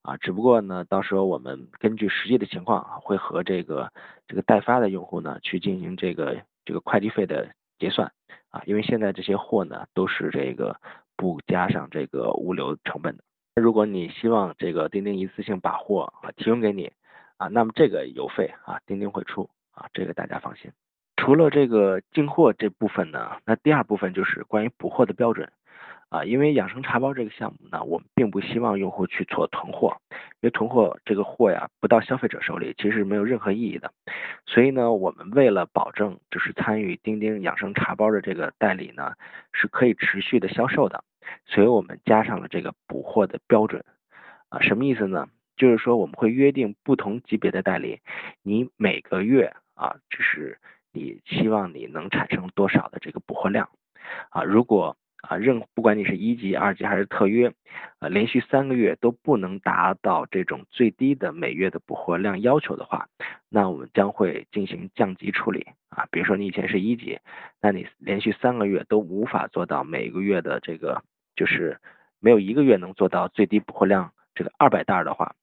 [0.00, 3.92] 啊，只不过呢，到时候我们根据实际的情况，会和这个
[4.26, 8.10] 这个代发的用户呢去进行这个这个快递费的结算，
[8.48, 10.74] 啊，因为现在这些货呢都是这个
[11.14, 13.22] 不加上这个物流成本的。
[13.60, 16.90] 如果你希望这个钉钉一次性把货啊提供给你。
[17.38, 20.70] 啊，那么这个邮费啊，钉钉会出啊，这个大家放心。
[21.16, 25.50] 除了这个进货这部分呢，那第二部分就是关于补货的标准
[26.08, 33.92] 啊，因为养生茶包这个项目呢，我们并不希望用户去做囤货，因为囤货这个货呀，不到消费者手里其实没有任何意义的。
[34.46, 39.14] 所以呢，我们为了保证就是参与钉钉养生茶包的这个代理呢，
[39.52, 41.02] 是可以持续的销售的，
[41.46, 43.84] 所以我们加上了这个补货的标准
[44.50, 45.28] 啊，什么意思呢？
[45.56, 48.00] 就是说，我们会约定不同级别的代理，
[48.42, 50.58] 你每个月啊，就是
[50.92, 53.70] 你希望你能产生多少的这个补货量
[54.30, 54.42] 啊？
[54.44, 57.50] 如果啊，任不管你是一级、二级还是特约，
[57.98, 63.08] 啊，连续三个月都不能达到这种最低的每月的补货量要求的话，
[63.48, 66.06] 那我们将会进行降级处理啊。
[66.10, 67.18] 比如说你以前是一级，
[67.62, 71.02] 那你连续三个月都无法做到每个月的这个，
[71.34, 71.80] 就是
[72.20, 74.12] 没有一个月能做到最低补货量。
[74.38, 75.34] 这个二百袋的话，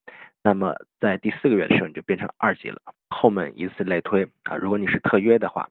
[0.43, 4.58] 那么在第四个月的时候你就变成二级了，后面以此类推啊。
[4.58, 5.69] 如果你是特约的话，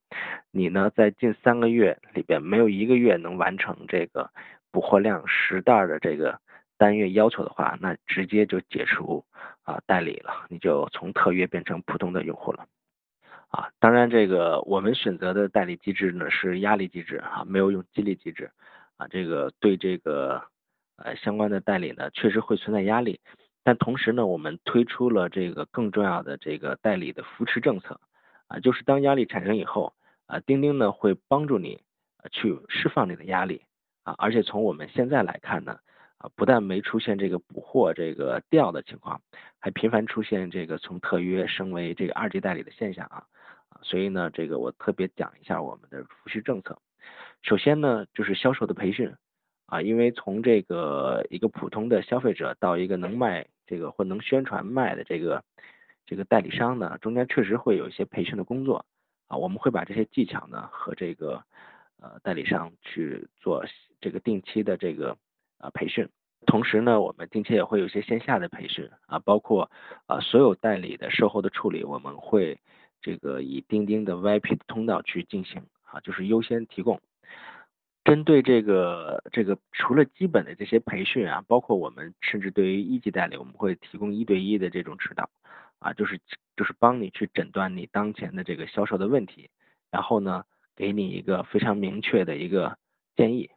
[0.51, 4.31] 你呢在近三个月里边没有一个月能完成这个
[4.71, 6.41] 补货量十袋的这个
[6.79, 9.25] 单月要求的话，那直接就解除
[9.63, 12.67] 啊代理了，你就从特约变成普通的用户了
[13.51, 13.69] 啊。
[13.79, 18.51] 当然，这个我们选择的代理机制呢是压力机制啊，没有用激励机制
[18.97, 20.43] 啊，这个对这个。
[20.97, 23.19] 呃，相关的代理呢，确实会存在压力，
[23.65, 28.01] 但同时呢，我们推出了这个更重要的这个代理的扶持政策，
[28.49, 29.95] 啊，就是当压力产生以后，
[30.27, 31.81] 啊，钉钉呢会帮助你
[32.33, 33.63] 去释放你的压力，
[34.03, 35.79] 啊，而且从我们现在来看呢，
[36.19, 39.21] 啊，不但没出现这个补货这个掉的情况，
[39.61, 43.25] 还频繁出现这个从特约升为这个二级代理的现象啊，
[43.69, 46.77] 啊，所以呢，这个我特别讲一下我们的扶持政策，
[47.43, 49.15] 首先呢，就是销售的培训。
[49.73, 55.43] 啊，因为从这个一个普通的消费者到一个能卖这个或能宣传卖的这个
[56.05, 58.85] 这个代理商呢，中间确实会有一些培训的工作
[59.29, 61.43] 啊，我们会把这些技巧呢和这个
[62.03, 63.65] 呃代理商去做
[63.99, 65.17] 这个定期的这个
[65.57, 66.07] 啊培训，
[66.45, 69.71] 同时呢，我们定期也会有一些线下的培训啊，包括
[70.05, 72.61] 啊所有代理的售后的处理，我们会
[73.01, 77.01] 这个以钉钉的 VIP 通道去进行啊，就是优先提供。
[78.05, 85.31] 针对这个这个，除了基本的这些培训啊，包括我们甚至对于一级代理，我们会提供一对一的这种指导
[85.79, 86.19] 啊，就是
[86.57, 89.51] 就是帮你去诊断你当前的这个销售的问题，
[89.93, 90.43] 然后呢，
[90.75, 92.77] 给你一个非常明确的一个
[93.15, 93.51] 建议。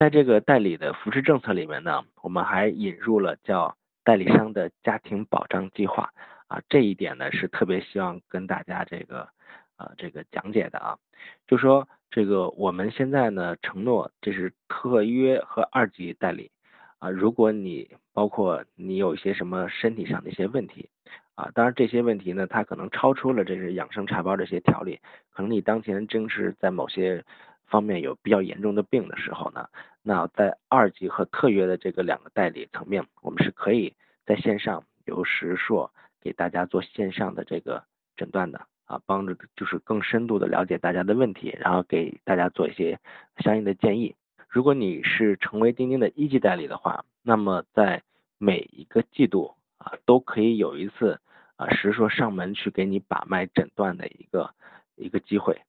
[0.00, 6.12] 在这个代理的扶持政策里面呢，我们还引入了叫代理商的家庭保障计划
[6.48, 9.28] 啊，这一点呢是特别希望跟大家这个
[9.76, 10.98] 啊这个讲解的啊，
[11.46, 11.88] 就说。
[12.16, 16.50] 这个我们现在呢承诺，这是特约和二级代理
[16.98, 17.10] 啊。
[17.10, 20.88] 如果你包括你有一些什么身体上的一些问题
[21.34, 24.98] 啊，当然这些问题呢，它可能超出了这是养生茶包这些条例，
[25.30, 27.22] 可能你当前正是在某些
[27.66, 29.68] 方面有比较严重的病的时候呢，
[30.02, 33.92] 那在二级和特约的这个两个代理层面，我们是可以
[34.24, 37.84] 在线上由石硕给大家做线上的这个
[38.16, 38.66] 诊断的。
[38.86, 42.98] 啊，帮助就是更深度的了解大家的问题，然后给大家做一些
[43.38, 44.14] 相应的建议。
[44.48, 48.02] 如果你是成为钉钉的一级代理的话，那么在
[48.38, 51.20] 每一个季度啊，都可以有一次
[51.56, 54.50] 啊，实说上门去给你把脉诊断的一个
[54.94, 55.60] 一个机会。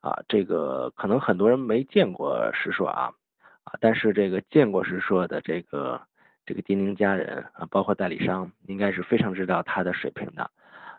[0.00, 3.12] 啊，这个可能很多人没见过实说啊，
[3.62, 6.02] 啊，但是这个见过实说的这个
[6.44, 10.50] 这个钉钉家人啊，包括代理商，应该是非常知道他的水平的。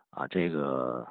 [0.09, 1.05] 啊，这个。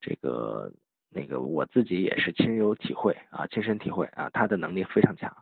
[0.00, 0.72] 这个
[1.10, 5.36] 那个我自己也是亲有体会啊，亲身体会啊，他的能力非常强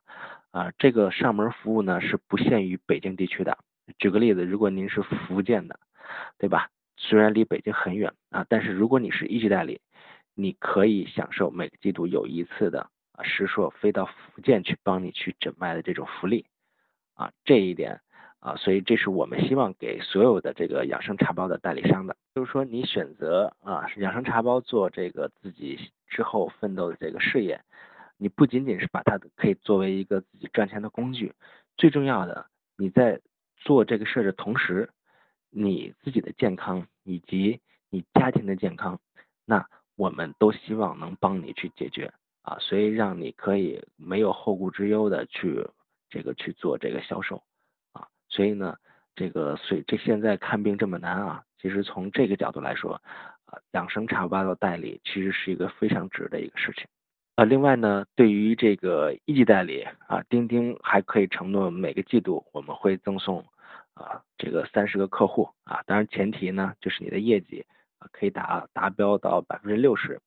[0.51, 0.73] 啊。
[0.79, 3.59] 这个上门服务呢是不限于北京地区的。
[3.99, 5.79] 举个例子，如果您是福建的，
[6.39, 6.71] 对吧？
[6.97, 9.81] 虽然离北京很远啊，但是如果你是一级代理，
[10.35, 16.47] 你可以享受每个季度有一次的啊，石硕飞到福建去帮你去诊脉的这种福利
[17.15, 18.01] 啊，这一点
[18.41, 27.61] 啊，所以这是我们希望给所有的这个养生茶包的代理商的，就是说你选择啊养生茶包做这个自己之后奋斗的这个事业，
[28.17, 31.33] 你不仅仅是把它可以作为一个自己赚钱的工具，
[31.77, 32.47] 最重要的
[32.77, 33.21] 你在
[33.57, 34.89] 做这个事的同时，
[35.51, 39.01] 你自己的健康以及你家庭的健康，
[39.45, 45.67] 那我们都希望能帮你去解决啊，所以让你可以没有后顾之忧的去
[46.09, 47.43] 这个去做这个销售，
[48.29, 48.77] 所以呢，
[49.15, 53.01] 这个所以这现在看病这么难啊，其实从这个角度来说
[53.47, 56.87] 啊，养生茶包的代理其实是一个非常值的一个事情
[57.37, 57.45] 啊。
[57.45, 63.45] 另外呢，对于这个一级代理啊，钉钉还可以承诺每个季度我们会赠送
[63.95, 67.65] 啊这个三十个客户啊，当然前提呢就是你的业绩。
[68.13, 70.21] 可以达达标到百分之六十，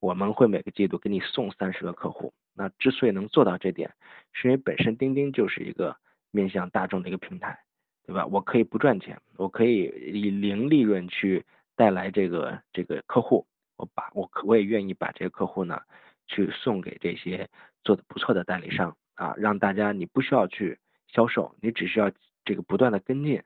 [0.00, 2.32] 我们会每个季度给你送三十个客户。
[2.54, 3.92] 那之所以能做到这点，
[4.32, 5.94] 是因为本身钉钉就是一个
[6.30, 7.58] 面向大众的一个平台，
[8.06, 8.26] 对吧？
[8.26, 11.44] 我可以不赚钱，我可以以零利润去
[11.76, 15.80] 带来这个这个客户，我把我可我也愿意把这个客户呢
[16.26, 17.48] 去送给这些
[17.84, 22.10] 做的不错的代理商啊，让大家你不需要去销售，你只需要
[22.44, 23.42] 这个不断的跟进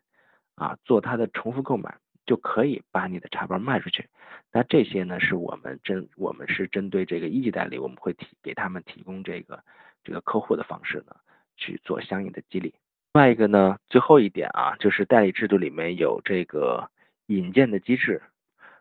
[0.54, 1.96] 啊，做他的重复购买。
[2.26, 4.08] 就可以把你的茶包卖出去。
[4.50, 9.62] 那这些呢，是我们针我们是针对这个一级代理，我们会提给他们提供这个
[10.02, 11.14] 这个客户的方式呢，
[11.56, 12.74] 去做相应的激励。
[13.12, 16.90] 另外一个呢，最后一点啊，就是代理制度里面有这个
[17.26, 18.22] 引荐的机制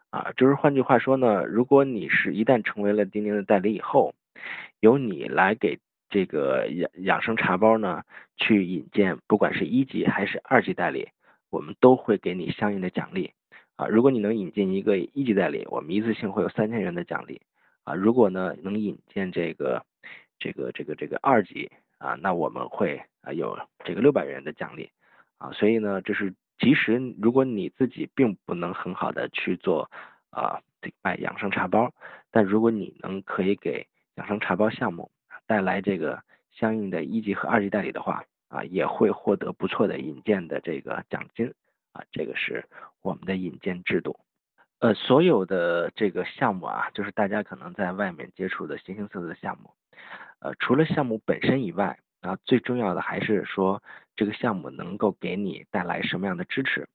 [0.09, 4.13] 啊，就是换句话说呢，如果你是一旦成为了钉钉的代理以后，
[4.79, 8.03] 由你来给这个养养生茶包呢
[8.37, 11.09] 去引荐，不管是一级还是二级代理。
[11.49, 13.31] 我们都会给你相应的奖励
[13.75, 13.85] 啊！
[13.85, 17.43] 如果你能引进一个一级代理，我们一次性会有三千元的奖励
[17.83, 17.93] 啊！
[17.93, 19.85] 如果呢能引荐这个
[20.39, 21.71] 这个这个这个二级
[22.03, 24.91] 啊，那我们会啊有这个六百元的奖励
[25.37, 25.51] 啊！
[25.53, 29.89] 所以呢，这是即使如果你自己并不能很好的去做
[30.29, 31.93] 啊这个卖养生茶包，
[32.31, 35.09] 但如果你能可以给养生茶包项目
[35.47, 38.23] 带来这个相应的一级和二级代理的话。
[38.53, 41.51] 啊，也会获得不错的引荐的这个奖金
[41.91, 42.63] 啊，这个是
[43.01, 44.15] 我们的引荐制度。
[44.77, 49.71] 呃，所有的这个项目啊，就是大家可能在外面接触的形形色色的项目，
[50.43, 53.81] 呃，除了项目本身以外，啊，最重要的还是说
[54.15, 56.87] 这个项目能够给你带来什么样的支持。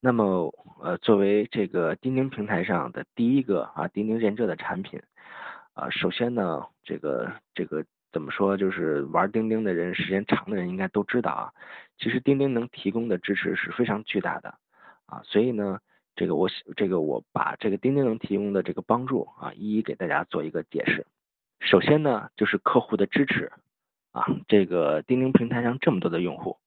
[0.00, 5.00] 那么，呃，作为这个钉钉平台上的第一个啊，钉钉认证的产品，
[5.74, 7.84] 啊，首先呢，这个这个。
[8.12, 8.58] 怎么说？
[8.58, 11.48] 就是玩钉钉的人，时间长的人应该都知道啊。
[11.96, 14.54] 其实钉钉能提供的支持是非常巨大的
[15.06, 15.22] 啊。
[15.24, 15.78] 所以呢，
[16.14, 21.06] 这个我这个我把这个钉钉能提供的这个帮助啊，一一给大家做一个解释。
[21.62, 23.50] 首先呢，就是客户的支持
[24.12, 24.26] 啊。
[24.48, 26.58] 这个钉钉平台上这么多的用户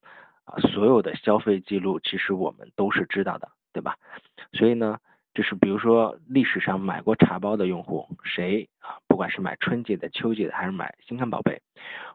[0.44, 3.96] 啊，所有的消费记录其实我们都是知道的，对吧？
[4.52, 4.98] 所以呢。
[5.34, 8.96] 就是比如说历史上买过茶包的用户，谁啊？
[9.06, 11.60] 不管是买春季的、秋季的，还是买新康宝贝，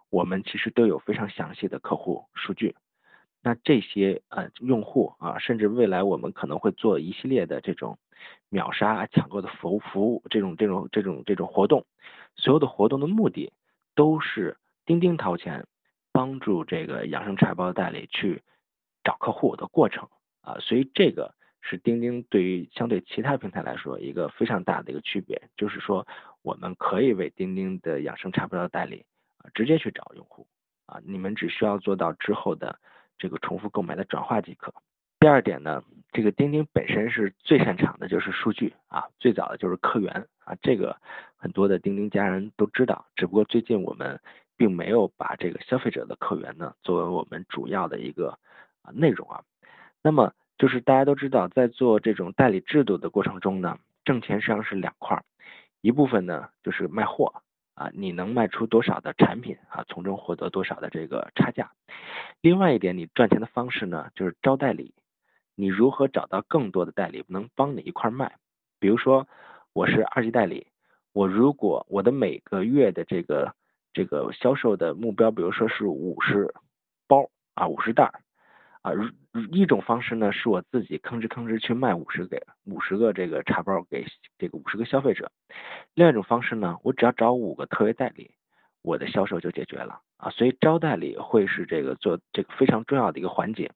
[0.10, 2.76] 我们其实都有非常详细的客户数据。
[3.44, 8.00] 那这些呃用户啊，甚至未来我们可能会做一系列的这种
[8.50, 11.86] 秒杀抢购的服务服务，这种这种这种这种活动，
[12.41, 13.54] 所有的活动的目的
[13.95, 15.65] 都是钉钉掏钱
[16.12, 18.41] 帮助这个养生茶包代理去
[19.04, 20.10] 找客户的过程
[20.41, 21.34] 啊，所以这个。
[21.63, 26.08] 是钉钉对于相对其他平台来说一个非常大的一个区别，就是说
[26.41, 29.06] 我们可以为钉钉的养生茶包的代理
[29.38, 30.47] 啊直接去找用户
[30.88, 32.80] 啊，你们只需要做到之后的
[33.19, 34.73] 这个重复购买的转化即可。
[35.19, 40.97] 第二点呢，这个钉钉本身是最擅长的就是数据啊，最早的就是客源啊，这个
[41.37, 44.19] 很多的钉钉家人都知道，只不过最近我们
[44.57, 48.37] 并没有把这个消费者的客源呢作为我们主要的一个
[48.81, 49.43] 啊内容啊，
[50.01, 50.33] 那么。
[50.57, 55.23] 就是大家都知道，在做这种代理制度的过程中呢，挣钱实际上是两块，
[55.81, 57.41] 一部分呢就是卖货
[57.73, 61.71] 啊，你能卖出多少的产品啊，从中获得多少的这个差价。
[62.41, 64.93] 另外一点，你赚钱的方式呢就是招代理，
[65.56, 68.35] 你如何找到更多的代理能帮你一块卖？
[68.79, 69.27] 比如说
[69.74, 70.67] 我是二级代理，
[71.13, 73.56] 我如果我的每个月的这个
[73.94, 76.54] 这个销售的目标，比如说是五十
[77.08, 78.12] 包啊，五十袋。
[78.82, 78.92] 啊，
[79.52, 84.04] 一种方式呢，是我自己吭哧吭哧去卖五十个五十个这个茶包给
[84.40, 85.32] 这个五十个消费者。
[85.94, 88.32] 另一种方式呢，我只要找五个特约代理，
[88.82, 90.32] 我的销售就解决了啊。
[90.32, 93.72] 所以招代理会是这个做这个非常重要的一个环节。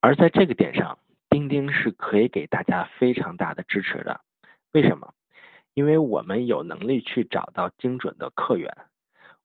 [0.00, 0.98] 而在这个点上，
[1.30, 4.20] 钉钉是可以给大家非常大的支持的。
[4.72, 5.12] 为什么？
[5.74, 8.76] 因为我们有能力去找到精准的客源，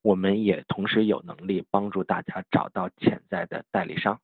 [0.01, 4.19] 我们也同时有能力帮助大家找到潜在的代理商。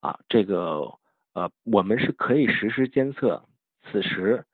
[0.00, 0.98] 啊，这个
[1.34, 3.44] 呃，我们是可以实时监测
[3.82, 4.44] 此时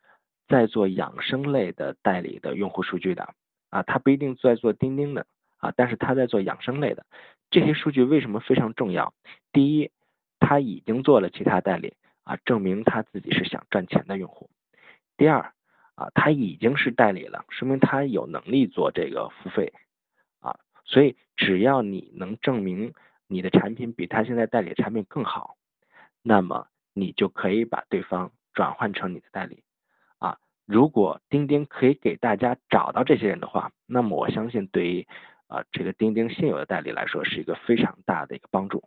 [0.47, 3.35] 在做养生类的代理的用户数据的。
[3.71, 5.27] 啊，他不一定在做钉钉的
[5.59, 7.07] 啊，但是他在做养生类的。
[7.51, 9.15] 这些数据为什么非常重要？
[9.53, 9.91] 第一，
[10.39, 14.51] 他已经做了其他代理啊，证明他自己是想赚钱的用户。
[15.17, 15.53] 第二，
[15.99, 19.73] 啊，他已经是代理了，说明他有能力做这个付费
[20.39, 20.55] 啊。
[20.85, 22.95] 所以只要你能证明
[23.27, 25.57] 你的产品比他现在代理的产品更好，
[26.23, 29.65] 那么你就可以把对方转换成你的代理
[30.21, 30.39] 啊。
[30.67, 35.09] 如果钉钉可以给大家找到这些人的话，那么我相信对于
[35.49, 38.85] 啊，这个钉钉现有的代理来说是一个非常大的一个帮助。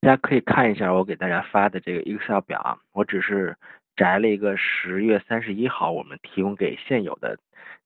[0.00, 3.56] 大家可以看一下我给大家发的这个 Excel 表啊，我只是
[3.96, 7.38] 摘了一个十月三十一号我们提供给现有的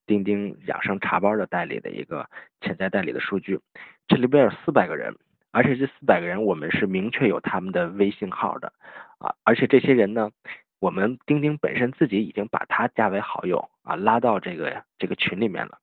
[0.06, 2.28] 钉钉养生茶包的代理的一个
[2.61, 3.61] 潜在代理的数据。
[4.08, 5.14] 这里边有四百个人，
[5.52, 8.72] 而且这四百个人我们是明确有他们的微信号的
[9.18, 10.30] 啊，而且这些人呢，
[10.80, 15.78] 我们钉钉本身自己已经把他加为好友啊，拉到这个这个群里面了。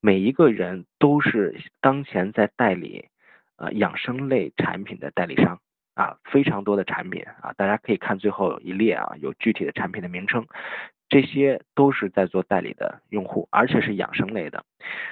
[0.00, 3.08] 每一个人都是当前在代理
[3.56, 5.58] 呃养生类产品的代理商
[5.98, 10.46] 啊，非常多的产品啊，大家可以看最后一列啊，有具体的产品的名称，
[11.08, 14.64] 这些都是在做代理的用户，而且是养生类的，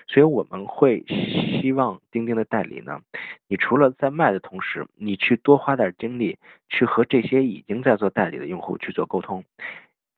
[0.07, 3.01] 所以我们会希望钉钉的代理呢，
[3.49, 9.43] 你除了在卖的同时，你去多花点精力去和这些已经在做代理的用户去做沟通，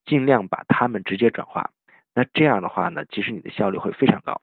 [0.05, 1.71] 尽量把他们直接转化。
[2.15, 4.43] 那这样的话呢，其实你的效率会非常高。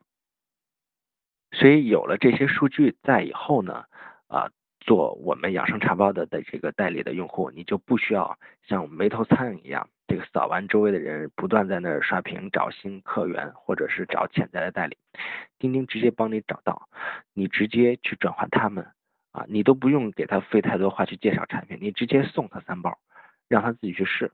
[1.51, 3.85] 所以有了这些数据在以后呢，
[4.27, 4.49] 啊，
[4.85, 14.95] 做我们养生茶包的的这个代理的用户，你就不需要像眉头苍蝇一样，这个扫完周围的人，不断在那儿刷屏找新客源，或者是找潜在的代理。
[15.57, 16.87] 钉钉直接帮你找到，
[17.33, 18.85] 你直接去转换他们，
[19.31, 22.97] 啊，你都不用给他费太多话去介绍产品，你直接送他三包，
[23.47, 24.31] 让他自己去试，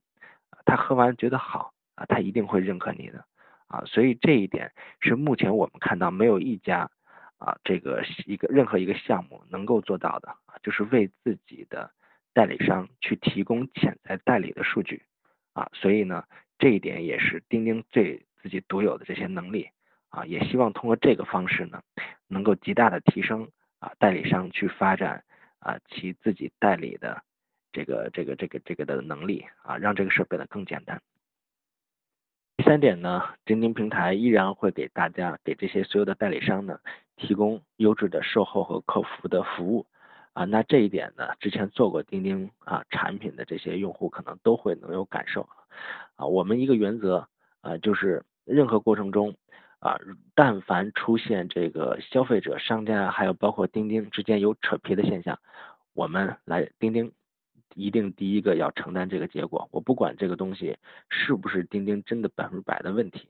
[0.65, 1.73] 他喝完觉得好。
[1.95, 3.25] 啊，他一定会认可你的，
[3.67, 4.71] 啊，所以这一点
[5.01, 6.89] 是目前我们看到没有一家
[7.41, 10.31] 啊，这个一个任何一个项目能够做到的，
[10.61, 11.91] 就是为自己的
[12.33, 15.01] 代理商去提供潜在代理的数据，
[15.53, 16.23] 啊，所以呢，
[16.59, 19.67] 这一点也是钉钉最自己独有的这些能力，
[20.09, 21.81] 啊，也希望通过这个方式呢，
[22.27, 25.23] 能够极大的提升啊代理商去发展
[25.57, 27.23] 啊其自己代理的
[27.71, 31.01] 这个这个这个这个的能力，啊，让这个事变得更简单。
[32.57, 36.79] 第三点呢，钉钉平台依然会给大家给这些所有的代理商呢
[37.21, 39.85] 提供优质的售后和客服的服务
[40.33, 40.43] 啊。
[40.43, 45.47] 那这一点呢，之前做过钉钉啊产品的这些用户可能都会能有感受
[46.15, 46.25] 啊。
[46.25, 47.27] 我们一个原则
[47.61, 49.35] 啊，就是任何过程中
[49.79, 49.97] 啊，
[50.35, 55.39] 但凡出现这个消费者、商家还有包括钉钉之间有扯皮的现象，
[55.93, 57.13] 我们来钉钉。
[57.73, 63.29] 一定第一个要承担这个结果，我不管这个东西是不是钉钉真的百分之百的问题，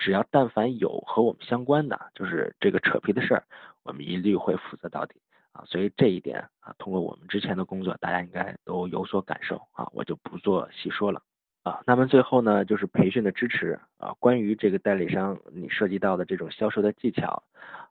[0.00, 3.44] 只要但凡有和我们相关的，就是这个扯皮的事儿，
[3.84, 5.20] 我们一律会负责到底
[5.52, 5.62] 啊。
[5.66, 11.22] 所以这一点啊，通过我们之前的工作，大家应该都有所感受啊，我就不做细说了
[11.62, 11.80] 啊。
[11.86, 17.44] 那么最后呢，就是培训的支持啊，关于这个代理商你涉及到的这种销售的技巧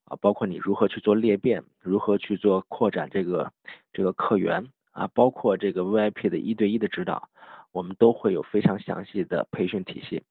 [0.05, 3.53] 啊，包括你如何去做裂变，如何去做扩展这个
[3.93, 4.67] 这个客源。
[4.91, 7.29] 啊，包括这个 VIP 的一对一的指导，
[7.71, 10.23] 我们都会有非常详细的培训体系，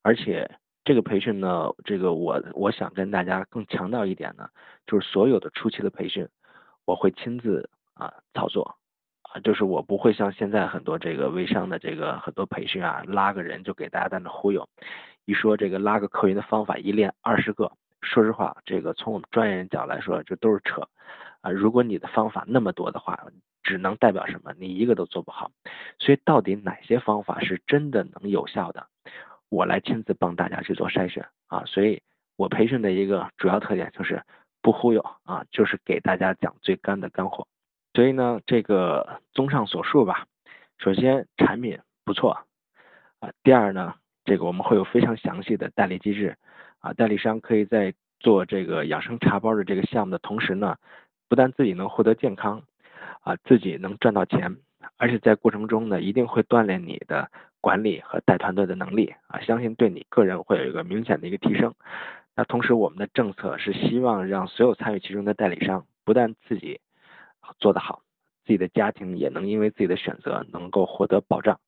[0.00, 0.48] 而且
[0.86, 4.48] 这个培训呢，这个我我想跟大家更强调一点呢，
[4.86, 6.28] 就是所有的初期的培训，
[6.84, 8.76] 我会亲自啊操作，
[9.22, 14.68] 啊，就是我不会像现在很多这个微商的这个很多培训啊，拉个人就给大家在那忽悠，
[15.24, 20.86] 一说这个拉个客源的方法一练二十个，说实话，这个从我们专业人角来说，这都是扯。
[21.40, 23.26] 啊，如果你的方法那么多的话，
[23.64, 24.54] 只能代表什么？
[24.56, 25.50] 你一个都做不好。
[25.98, 28.86] 所以到底哪些方法是真的能有效的？
[29.56, 31.64] 我来亲自帮大家去做筛选啊。
[31.66, 32.02] 所以
[32.36, 34.22] 我培训的一个主要特点就是
[34.62, 37.46] 不忽悠啊，就是给大家讲最干的干货。
[37.94, 40.26] 所以呢，这个综上所述吧，
[40.78, 42.46] 首先产品不错
[43.20, 43.30] 啊。
[43.42, 43.94] 第二呢，
[44.24, 46.36] 这个我们会有非常详细的代理机制
[46.80, 50.76] 啊，代理商可以在做这个养生茶包的这个项目的同时呢。
[51.28, 52.62] 不但自己能获得健康，
[53.22, 54.58] 啊，自己能赚到钱，
[54.98, 57.30] 而且在过程中呢，一定会锻炼你的
[57.60, 61.74] 管理和带团队的能力，啊，相信对你个人会有一个明显的一个提升。
[62.34, 66.80] 那同时，我们的政策是希望让所有参与其中的代理商，不但自己
[67.58, 68.02] 做得好，
[68.44, 71.58] 自己的家庭也能因为自己的选择能够获得保障，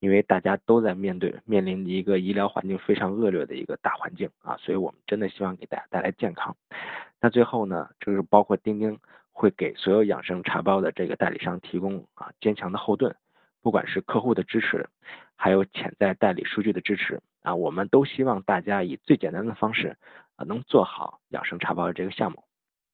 [0.00, 6.56] 因为大家都在面对面临一个医疗环境非常恶劣的一个大环境啊，所以我们真的希望给大家带来健康。
[7.20, 8.98] 那最后呢，就是包括钉钉
[9.34, 13.14] 会给所有养生茶包的这个代理商提供啊坚强的后盾，
[13.60, 14.88] 不管是客户的支持，
[15.36, 19.96] 还有潜在代理数据的支持啊，我们都希望大家以最简单的方式
[20.36, 22.44] 啊能做好养生茶包的这个项目。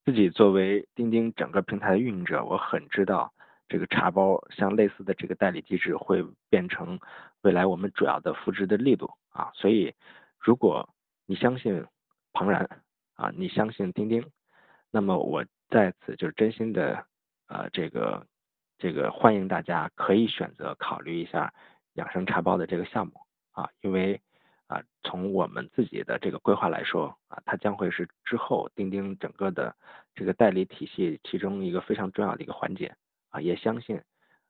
[0.07, 3.33] 自己作为钉钉整个平台的运营者，我很知道
[3.69, 6.99] 这个茶包像类似的这个代理机制会变成
[7.43, 9.95] 未来我们主要的扶持的力度啊，所以
[10.39, 10.89] 如果
[11.27, 11.85] 你相信
[12.33, 12.81] 庞然
[13.15, 14.25] 啊，你相信钉钉，
[14.91, 17.07] 那么我在此就是真心的
[17.47, 18.27] 呃这个
[18.77, 21.55] 这个欢迎大家可以选择考虑一下
[21.95, 23.15] 养生茶包的这个项目
[23.53, 24.21] 啊，因为。
[24.71, 29.75] 啊，从我们自己的这个规划来说，啊，它将会是之后钉钉整个的
[30.15, 32.95] 这个代理体系其中一个非常重要的一个环节，
[33.31, 34.01] 啊，也相信，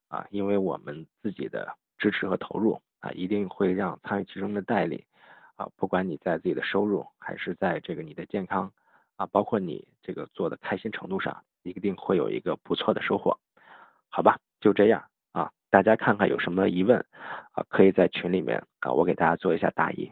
[0.09, 5.07] 啊，因为我们自己的支持和投入，啊，一定会让参与其中的代理，
[5.57, 8.71] 啊，不管你在自己的收入，还是在这个你的健康，
[9.21, 13.39] 啊，包括你这个做的开心程度上，一定会有一个不错的收获，
[14.09, 15.51] 好吧，就这样啊。
[15.69, 17.05] 大家看看有什么疑问
[17.53, 17.63] 啊？
[17.69, 20.11] 可以在群里面啊，我给大家做一下答疑。